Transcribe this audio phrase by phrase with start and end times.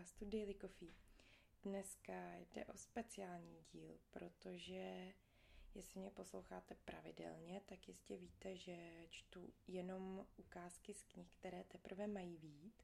[0.00, 0.94] podcastu Daily Coffee.
[1.62, 5.12] Dneska jde o speciální díl, protože
[5.74, 12.06] jestli mě posloucháte pravidelně, tak jistě víte, že čtu jenom ukázky z knih, které teprve
[12.06, 12.82] mají výjít.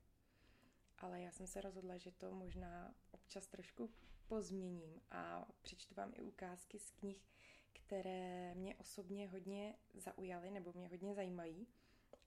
[0.98, 3.90] Ale já jsem se rozhodla, že to možná občas trošku
[4.26, 7.29] pozměním a přečtu vám i ukázky z knih,
[7.72, 11.66] které mě osobně hodně zaujaly nebo mě hodně zajímají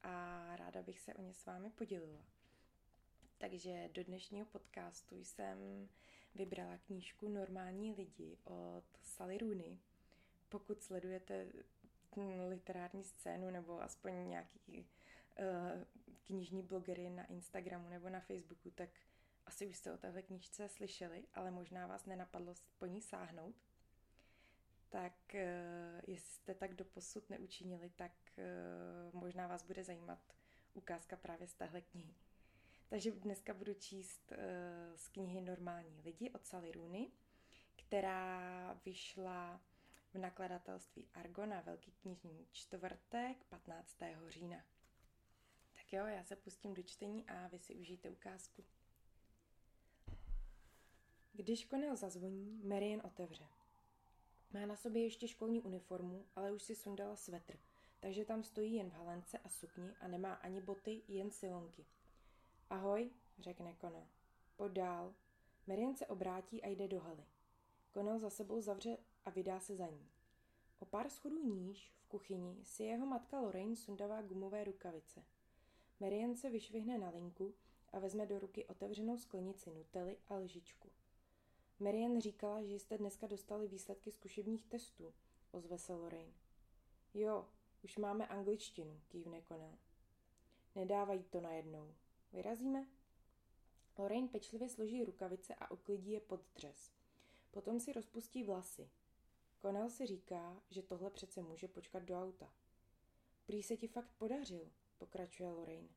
[0.04, 2.39] a ráda bych se o ně s vámi podělila.
[3.40, 5.90] Takže do dnešního podcastu jsem
[6.36, 9.78] vybrala knížku Normální lidi od Sally Rooney.
[10.50, 11.48] Pokud sledujete
[12.50, 14.86] literární scénu nebo aspoň nějaký uh,
[16.24, 18.90] knižní blogery na Instagramu nebo na Facebooku, tak
[19.46, 23.56] asi už jste o téhle knížce slyšeli, ale možná vás nenapadlo po ní sáhnout.
[24.90, 30.20] Tak uh, jestli jste tak doposud neučinili, tak uh, možná vás bude zajímat
[30.74, 32.14] ukázka právě z téhle knihy.
[32.90, 34.38] Takže dneska budu číst uh,
[34.96, 37.12] z knihy Normální lidi od Sally Rooney,
[37.76, 39.62] která vyšla
[40.14, 43.98] v nakladatelství Argo na Velký knižní čtvrtek 15.
[44.28, 44.58] října.
[45.74, 48.64] Tak jo, já se pustím do čtení a vy si užijte ukázku.
[51.34, 53.48] Když konel zazvoní, Marian otevře.
[54.54, 57.58] Má na sobě ještě školní uniformu, ale už si sundala svetr,
[58.00, 61.86] takže tam stojí jen v halence a sukni a nemá ani boty, jen silonky–
[62.70, 64.08] Ahoj, řekne Konel.
[64.56, 65.14] Pojď dál.
[65.68, 67.26] Marian se obrátí a jde do haly.
[67.92, 70.10] Konel za sebou zavře a vydá se za ní.
[70.80, 75.24] O pár schodů níž, v kuchyni, si jeho matka Lorraine sundává gumové rukavice.
[76.00, 77.54] Marian se vyšvihne na linku
[77.94, 80.90] a vezme do ruky otevřenou sklenici nutely a lžičku.
[81.80, 85.14] Marian říkala, že jste dneska dostali výsledky zkušebních testů,
[85.52, 86.34] ozve se Lorraine.
[87.14, 87.50] Jo,
[87.84, 89.78] už máme angličtinu, kývne Konel.
[90.76, 91.94] Nedávají to najednou,
[92.34, 92.88] Vyrazíme?
[93.98, 96.92] Lorraine pečlivě složí rukavice a uklidí je pod dřez.
[97.52, 98.90] Potom si rozpustí vlasy.
[99.60, 102.54] Konel si říká, že tohle přece může počkat do auta.
[103.46, 105.90] Prý se ti fakt podařil, pokračuje Lorraine.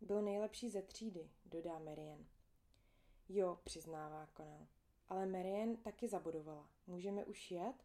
[0.00, 2.26] Byl nejlepší ze třídy, dodá Marian.
[3.28, 4.66] Jo, přiznává Konel.
[5.08, 6.68] Ale Marian taky zabudovala.
[6.86, 7.84] Můžeme už jet?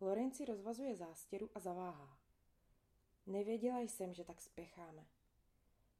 [0.00, 2.18] Lorraine si rozvazuje zástěru a zaváhá.
[3.26, 5.06] Nevěděla jsem, že tak spěcháme.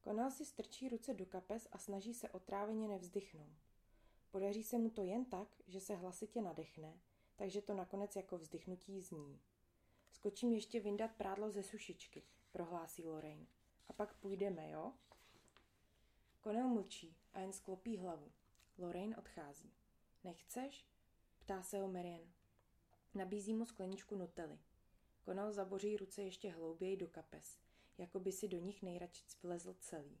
[0.01, 3.57] Konal si strčí ruce do kapes a snaží se otráveně nevzdychnout.
[4.31, 6.99] Podaří se mu to jen tak, že se hlasitě nadechne,
[7.35, 9.39] takže to nakonec jako vzdychnutí zní.
[10.11, 13.45] Skočím ještě vyndat prádlo ze sušičky, prohlásí Lorraine.
[13.87, 14.93] A pak půjdeme, jo?
[16.41, 18.31] Konel mlčí a jen sklopí hlavu.
[18.77, 19.73] Lorraine odchází.
[20.23, 20.85] Nechceš?
[21.39, 22.33] Ptá se ho Marian.
[23.13, 24.59] Nabízí mu skleničku nutely.
[25.25, 27.68] Konal zaboří ruce ještě hlouběji do kapes
[27.99, 30.19] jako by si do nich nejradši vlezl celý.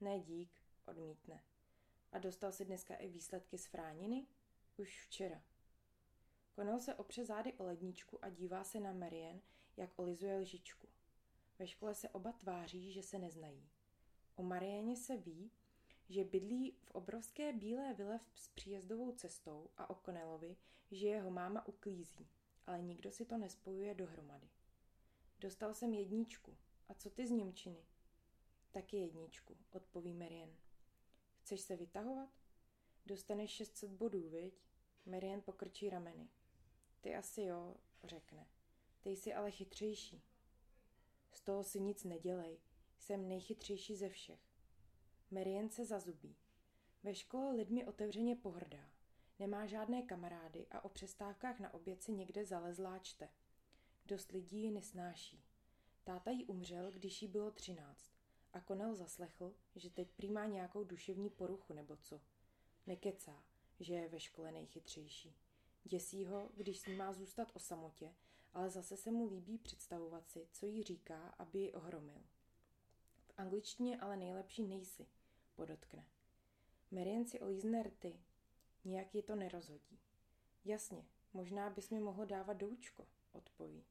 [0.00, 1.42] Ne dík, odmítne.
[2.12, 4.26] A dostal si dneska i výsledky z frániny?
[4.76, 5.42] Už včera.
[6.52, 9.40] Konal se opře zády o ledničku a dívá se na Marian,
[9.76, 10.88] jak olizuje lžičku.
[11.58, 13.70] Ve škole se oba tváří, že se neznají.
[14.36, 15.50] O Marianě se ví,
[16.08, 20.56] že bydlí v obrovské bílé vile s příjezdovou cestou a o Konelovi,
[20.90, 22.28] že jeho máma uklízí,
[22.66, 24.48] ale nikdo si to nespojuje dohromady.
[25.38, 26.56] Dostal jsem jedničku,
[26.92, 27.86] a co ty z Němčiny?
[28.70, 30.56] Taky jedničku, odpoví Marian.
[31.40, 32.28] Chceš se vytahovat?
[33.06, 34.62] Dostaneš 600 bodů, viď?
[35.06, 36.28] Marian pokrčí rameny.
[37.00, 38.46] Ty asi jo, řekne.
[39.00, 40.22] Ty jsi ale chytřejší.
[41.32, 42.60] Z toho si nic nedělej.
[42.98, 44.40] Jsem nejchytřejší ze všech.
[45.30, 46.36] Marian se zazubí.
[47.02, 48.90] Ve škole lidmi otevřeně pohrdá.
[49.38, 53.28] Nemá žádné kamarády a o přestávkách na oběd si někde zalezlá čte.
[54.06, 55.51] Dost lidí ji nesnáší.
[56.04, 58.10] Táta jí umřel, když jí bylo třináct
[58.52, 62.20] a Konel zaslechl, že teď přijímá nějakou duševní poruchu nebo co.
[62.86, 63.44] Nekecá,
[63.80, 65.36] že je ve škole nejchytřejší.
[65.84, 68.14] Děsí ho, když s ní má zůstat o samotě,
[68.52, 72.22] ale zase se mu líbí představovat si, co jí říká, aby ji ohromil.
[73.24, 75.06] V angličtině ale nejlepší nejsi,
[75.54, 76.06] podotkne.
[76.90, 78.20] Marian si olízne rty,
[78.84, 79.98] nějak ji to nerozhodí.
[80.64, 83.84] Jasně, možná bys mi mohl dávat doučko, odpoví.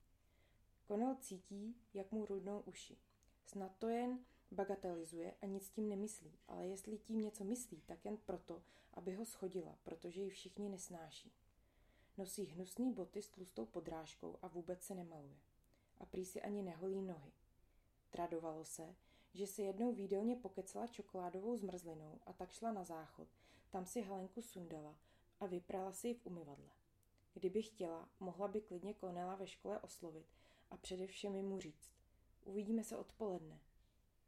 [0.91, 2.97] Konel cítí, jak mu rudnou uši.
[3.45, 8.17] Snad to jen bagatelizuje a nic tím nemyslí, ale jestli tím něco myslí, tak jen
[8.17, 11.31] proto, aby ho schodila, protože ji všichni nesnáší.
[12.17, 15.39] Nosí hnusný boty s tlustou podrážkou a vůbec se nemaluje.
[15.99, 17.31] A prý si ani neholí nohy.
[18.09, 18.95] Tradovalo se,
[19.33, 23.27] že se jednou výdelně pokecala čokoládovou zmrzlinou a tak šla na záchod.
[23.69, 24.95] Tam si Helenku sundala
[25.39, 26.69] a vyprala si ji v umyvadle.
[27.33, 30.40] Kdyby chtěla, mohla by klidně Konela ve škole oslovit
[30.71, 31.91] a především mu říct.
[32.45, 33.59] Uvidíme se odpoledne.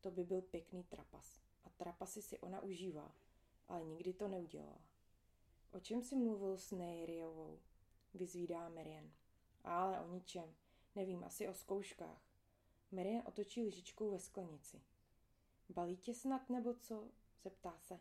[0.01, 1.41] To by byl pěkný trapas.
[1.63, 3.15] a trapasy si ona užívá,
[3.67, 4.81] ale nikdy to neudělala.
[5.71, 7.59] O čem si mluvil s Neyriovou?
[8.13, 9.11] Vyzvídá Marian.
[9.63, 10.55] Ale o ničem.
[10.95, 12.21] Nevím, asi o zkouškách.
[12.91, 14.81] Marian otočí lžičkou ve sklenici.
[15.69, 17.11] Balí tě snad nebo co?
[17.43, 17.99] Zeptá se.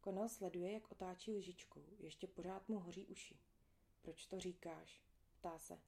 [0.00, 1.84] Konel sleduje, jak otáčí lžičkou.
[1.98, 3.38] Ještě pořád mu hoří uši.
[4.02, 5.02] Proč to říkáš?
[5.38, 5.80] Ptá se.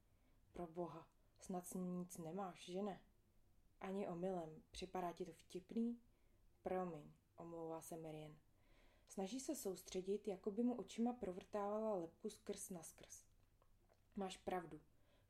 [0.53, 1.09] Pro boha,
[1.47, 3.01] snad s ním nic nemáš, že ne?
[3.81, 4.63] Ani omylem.
[4.71, 6.01] Připadá ti to vtipný?
[6.63, 8.37] Promiň, omlouvá se Marian.
[9.09, 13.25] Snaží se soustředit, jako by mu očima provrtávala lepku skrz na skrz.
[14.17, 14.81] Máš pravdu.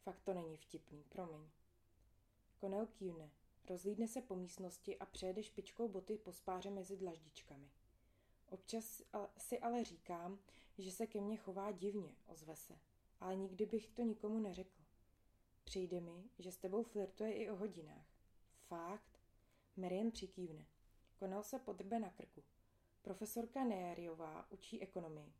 [0.02, 1.50] Fakt to není vtipný, promiň.
[2.58, 3.30] Konel kývne.
[3.68, 7.70] Rozlídne se po místnosti a přejede špičkou boty po spáře mezi dlaždičkami.
[8.48, 9.02] Občas
[9.38, 10.38] si ale říkám,
[10.78, 12.78] že se ke mně chová divně, ozve se.
[13.20, 14.85] Ale nikdy bych to nikomu neřekl.
[15.66, 18.06] Přijde mi, že s tebou flirtuje i o hodinách.
[18.68, 19.20] Fakt?
[19.76, 20.66] Marian přikývne.
[21.16, 22.42] Konal se podrbe na krku.
[23.02, 25.32] Profesorka Neériová učí ekonomii.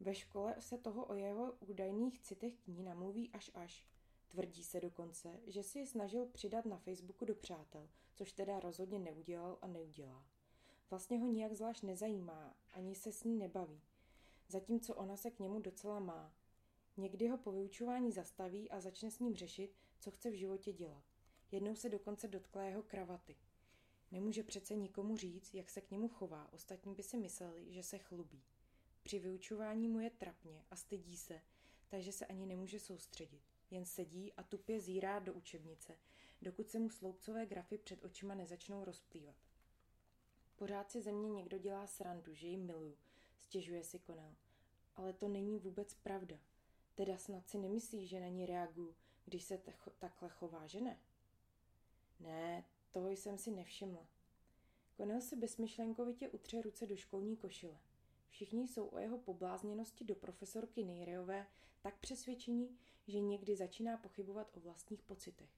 [0.00, 3.86] Ve škole se toho o jeho údajných citech k ní namluví až až.
[4.28, 8.98] Tvrdí se dokonce, že si ji snažil přidat na Facebooku do přátel, což teda rozhodně
[8.98, 10.26] neudělal a neudělá.
[10.90, 13.80] Vlastně ho nijak zvlášť nezajímá, ani se s ní nebaví.
[14.48, 16.32] Zatímco ona se k němu docela má.
[16.96, 21.04] Někdy ho po vyučování zastaví a začne s ním řešit, co chce v životě dělat.
[21.50, 23.36] Jednou se dokonce dotkla jeho kravaty.
[24.10, 27.98] Nemůže přece nikomu říct, jak se k němu chová, ostatní by si mysleli, že se
[27.98, 28.42] chlubí.
[29.02, 31.40] Při vyučování mu je trapně a stydí se,
[31.88, 33.42] takže se ani nemůže soustředit.
[33.70, 35.96] Jen sedí a tupě zírá do učebnice,
[36.42, 39.36] dokud se mu sloupcové grafy před očima nezačnou rozplývat.
[40.56, 42.96] Pořád si ze mě někdo dělá srandu, že ji miluju,
[43.40, 44.36] stěžuje si Konel.
[44.96, 46.36] Ale to není vůbec pravda.
[47.00, 48.94] Teda snad si nemyslí, že na ní reaguju,
[49.24, 49.58] když se
[49.98, 51.00] takhle chová, že ne?
[52.20, 54.08] Ne, toho jsem si nevšimla.
[54.96, 57.80] Konel se bezmyšlenkovitě utře ruce do školní košile.
[58.28, 61.46] Všichni jsou o jeho poblázněnosti do profesorky Nejreové
[61.80, 65.50] tak přesvědčení, že někdy začíná pochybovat o vlastních pocitech.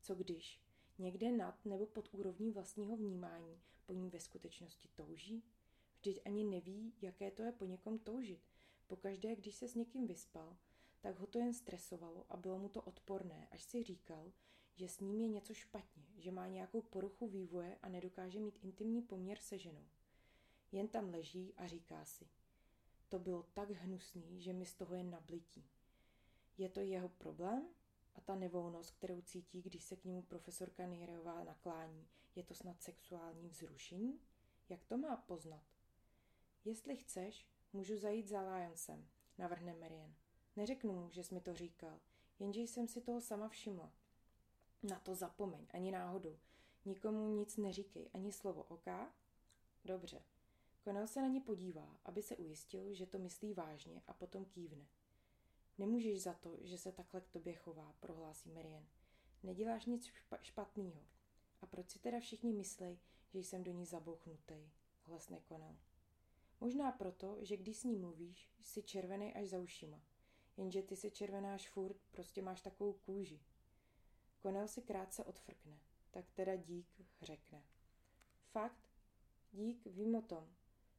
[0.00, 0.60] Co když?
[0.98, 5.44] Někde nad nebo pod úrovní vlastního vnímání po ní ve skutečnosti touží?
[5.98, 8.40] Vždyť ani neví, jaké to je po někom toužit.
[8.86, 10.56] Pokaždé, když se s někým vyspal,
[11.00, 14.32] tak ho to jen stresovalo a bylo mu to odporné, až si říkal,
[14.76, 19.02] že s ním je něco špatně, že má nějakou poruchu vývoje a nedokáže mít intimní
[19.02, 19.86] poměr se ženou.
[20.72, 22.28] Jen tam leží a říká si,
[23.08, 25.70] to bylo tak hnusný, že mi z toho je nablití.
[26.58, 27.68] Je to jeho problém?
[28.14, 32.82] A ta nevolnost, kterou cítí, když se k němu profesorka Nejreová naklání, je to snad
[32.82, 34.20] sexuální vzrušení?
[34.68, 35.62] Jak to má poznat?
[36.64, 39.08] Jestli chceš, můžu zajít za Lioncem,
[39.38, 40.14] navrhne Marian.
[40.56, 42.00] Neřeknu mu, že jsi mi to říkal,
[42.38, 43.92] jenže jsem si toho sama všimla.
[44.82, 46.38] Na to zapomeň, ani náhodou.
[46.84, 49.12] Nikomu nic neříkej, ani slovo, oká?
[49.84, 50.22] Dobře.
[50.84, 54.86] Konal se na ní podívá, aby se ujistil, že to myslí vážně a potom kývne.
[55.78, 58.86] Nemůžeš za to, že se takhle k tobě chová, prohlásí Marian.
[59.42, 61.02] Neděláš nic špa- špatného.
[61.62, 62.98] A proč si teda všichni myslej,
[63.32, 64.70] že jsem do ní zabouchnutý?
[65.06, 65.76] Hlas nekonal.
[66.60, 70.00] Možná proto, že když s ní mluvíš, jsi červený až za ušima.
[70.56, 73.40] Jenže ty se červenáš furt, prostě máš takovou kůži.
[74.40, 75.80] Konal si krátce odfrkne.
[76.10, 77.62] Tak teda dík řekne.
[78.50, 78.90] Fakt?
[79.52, 80.54] Dík, vím o tom.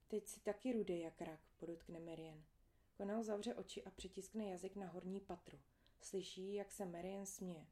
[0.07, 2.43] Teď si taky rudej jak rak, podotkne Marian.
[2.93, 5.59] Konal zavře oči a přitiskne jazyk na horní patru.
[6.01, 7.67] Slyší, jak se Marian směje.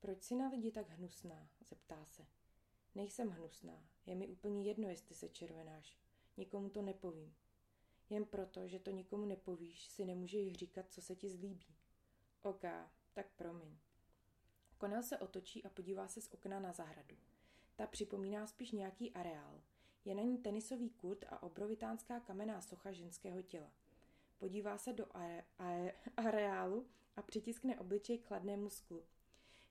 [0.00, 1.48] Proč si na lidi tak hnusná?
[1.70, 2.26] zeptá se.
[2.94, 3.88] Nejsem hnusná.
[4.06, 5.98] Je mi úplně jedno, jestli se červenáš.
[6.36, 7.34] Nikomu to nepovím.
[8.10, 11.74] Jen proto, že to nikomu nepovíš, si nemůžeš říkat, co se ti zlíbí.
[12.42, 12.62] OK,
[13.12, 13.76] tak promiň.
[14.78, 17.16] Konel se otočí a podívá se z okna na zahradu.
[17.76, 19.62] Ta připomíná spíš nějaký areál.
[20.04, 23.70] Je na ní tenisový kurt a obrovitánská kamenná socha ženského těla.
[24.38, 29.04] Podívá se do are, are, areálu a přitiskne obličej kladnému sklu.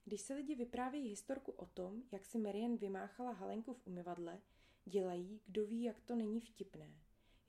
[0.06, 4.42] Když se lidi vyprávějí historku o tom, jak si Marian vymáchala halenku v umyvadle,
[4.86, 6.94] dělají, kdo ví, jak to není vtipné.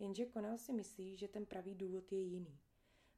[0.03, 2.61] Jenže Konel si myslí, že ten pravý důvod je jiný.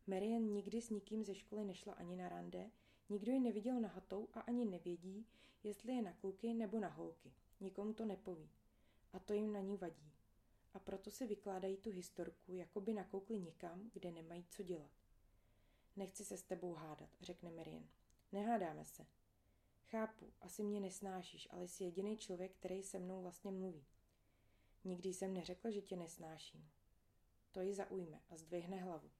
[0.06, 2.70] Marian nikdy s nikým ze školy nešla ani na rande,
[3.08, 5.26] nikdo ji neviděl na hatou a ani nevědí,
[5.62, 7.32] jestli je na kluky nebo na holky.
[7.60, 8.50] Nikomu to nepoví.
[9.12, 10.12] A to jim na ní vadí.
[10.74, 14.90] A proto si vykládají tu historku, jako by nakoukli nikam, kde nemají co dělat.
[15.96, 17.88] Nechci se s tebou hádat, řekne Marian.
[18.32, 19.06] Nehádáme se.
[19.86, 23.84] Chápu, asi mě nesnášíš, ale jsi jediný člověk, který se mnou vlastně mluví.
[24.84, 26.73] Nikdy jsem neřekla, že tě nesnáším.
[27.54, 29.10] To ji zaujme a zdvihne hlavu.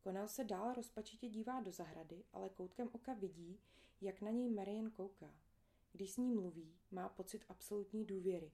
[0.00, 3.60] Konal se dál rozpačitě dívá do zahrady, ale koutkem oka vidí,
[4.00, 5.34] jak na něj Marian kouká.
[5.92, 8.52] Když s ní mluví, má pocit absolutní důvěry.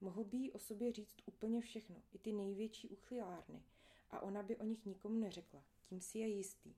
[0.00, 3.62] Mohl by jí o sobě říct úplně všechno, i ty největší uchylárny,
[4.10, 5.64] a ona by o nich nikomu neřekla.
[5.84, 6.74] Tím si je jistý.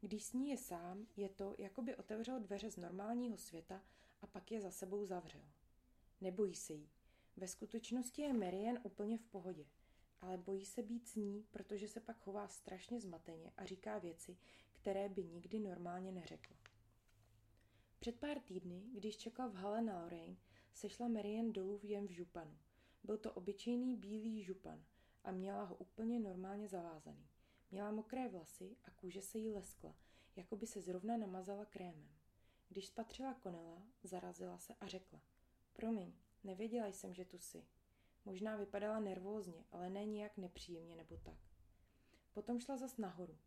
[0.00, 3.82] Když s ní je sám, je to, jako by otevřel dveře z normálního světa
[4.22, 5.44] a pak je za sebou zavřel.
[6.20, 6.90] Nebojí se jí.
[7.36, 9.64] Ve skutečnosti je Marian úplně v pohodě,
[10.22, 14.36] ale bojí se být s ní, protože se pak chová strašně zmateně a říká věci,
[14.72, 16.56] které by nikdy normálně neřekla.
[17.98, 20.36] Před pár týdny, když čekal v hale na Lorraine,
[20.72, 22.58] sešla Marian dolů jen v županu.
[23.04, 24.84] Byl to obyčejný bílý župan
[25.24, 27.28] a měla ho úplně normálně zavázaný.
[27.70, 29.96] Měla mokré vlasy a kůže se jí leskla,
[30.36, 32.08] jako by se zrovna namazala krémem.
[32.68, 35.22] Když spatřila Konela, zarazila se a řekla.
[35.72, 36.12] Promiň,
[36.44, 37.64] nevěděla jsem, že tu jsi.
[38.24, 41.38] Možná vypadala nervózně, ale ne nijak nepříjemně nebo tak.
[42.32, 43.38] Potom šla zas nahoru.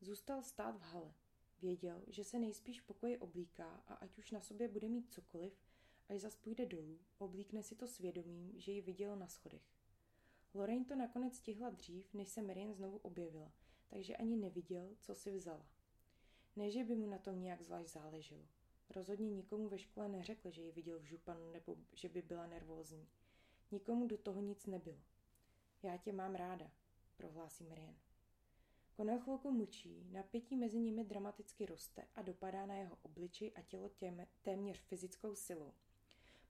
[0.00, 1.14] Zůstal stát v hale.
[1.62, 5.52] Věděl, že se nejspíš v pokoji oblíká a ať už na sobě bude mít cokoliv,
[6.08, 9.62] až zas půjde dolů, oblíkne si to svědomím, že ji viděl na schodech.
[10.54, 13.52] Lorraine to nakonec stihla dřív, než se Marian znovu objevila,
[13.88, 15.66] takže ani neviděl, co si vzala.
[16.56, 18.46] Ne, že by mu na tom nějak zvlášť záleželo.
[18.90, 23.08] Rozhodně nikomu ve škole neřekl, že ji viděl v županu nebo že by byla nervózní.
[23.72, 25.00] Nikomu do toho nic nebylo.
[25.82, 26.70] Já tě mám ráda,
[27.16, 27.96] prohlásí Marian.
[28.96, 33.88] Konel chvilku mlčí, napětí mezi nimi dramaticky roste a dopadá na jeho obliči a tělo
[33.88, 35.74] těm, téměř fyzickou silou.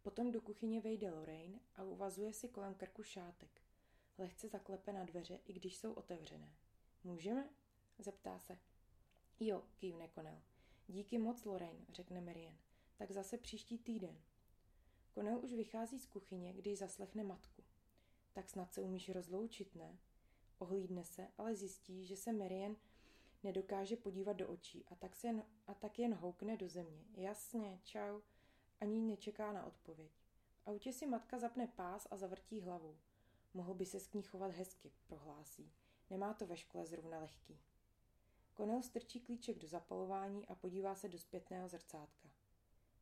[0.03, 3.63] Potom do kuchyně vejde Lorraine a uvazuje si kolem krku šátek.
[4.19, 6.55] Lehce zaklepe na dveře, i když jsou otevřené.
[7.05, 7.49] Můžeme?
[7.99, 8.59] zeptá se.
[9.41, 10.43] Jo, kývne Konel.
[10.89, 12.59] Díky moc, Lorraine, řekne Marian.
[12.97, 14.23] Tak zase příští týden.
[15.13, 17.63] Konel už vychází z kuchyně, když zaslechne matku.
[18.33, 19.99] Tak snad se umíš rozloučit, ne?
[20.59, 22.77] Ohlídne se, ale zjistí, že se Marian
[23.43, 27.05] nedokáže podívat do očí a tak, se jen, a tak jen houkne do země.
[27.15, 28.21] Jasně, čau.
[28.81, 30.11] Ani nečeká na odpověď.
[30.65, 32.97] V autě si matka zapne pás a zavrtí hlavou.
[33.55, 35.73] Mohl by se s ní chovat hezky, prohlásí.
[36.11, 37.61] Nemá to ve škole zrovna lehký.
[38.55, 42.29] Konel strčí klíček do zapalování a podívá se do zpětného zrcátka.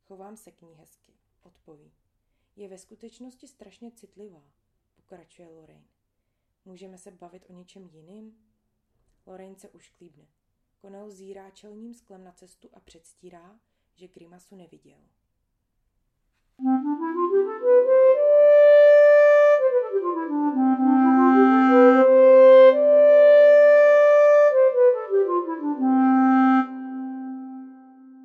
[0.01, 1.13] Chovám se k ní hezky,
[1.43, 1.91] odpoví.
[2.61, 4.43] Je ve skutečnosti strašně citlivá,
[4.95, 5.87] pokračuje Lorraine.
[6.65, 8.37] Můžeme se bavit o něčem jiným?
[9.25, 10.27] Lorraine se už klíbne.
[10.77, 13.59] Konel zírá čelním sklem na cestu a předstírá,
[13.95, 14.99] že Grimasu neviděl.
[16.59, 17.10] Mm-hmm.